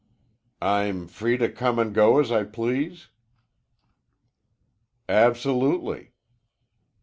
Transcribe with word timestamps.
"I'm 0.63 1.07
free 1.07 1.37
to 1.37 1.47
come 1.47 1.77
an' 1.77 1.93
go 1.93 2.19
as 2.19 2.31
I 2.31 2.43
please?" 2.43 3.09
"Absolutely." 5.07 6.13